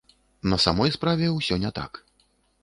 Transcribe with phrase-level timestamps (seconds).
[0.53, 2.01] На самой справе, ўсё не так.